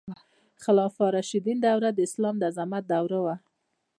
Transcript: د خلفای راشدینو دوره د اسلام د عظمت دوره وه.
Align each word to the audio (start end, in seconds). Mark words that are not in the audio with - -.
د 0.09 0.13
خلفای 0.63 1.09
راشدینو 1.15 1.61
دوره 1.65 1.89
د 1.93 1.99
اسلام 2.07 2.35
د 2.39 2.43
عظمت 2.49 2.83
دوره 2.91 3.19
وه. 3.25 3.35